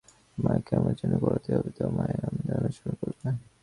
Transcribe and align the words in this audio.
মায়াকে 0.37 0.71
আমাদের 0.75 0.95
জয় 1.01 1.19
করতে 1.23 1.49
হবে, 1.55 1.69
তা 1.75 1.81
হলে 1.85 1.95
মায়াই 1.97 2.19
আমাদের 2.27 2.53
অনুসরণ 2.59 2.93
করবে। 2.99 3.27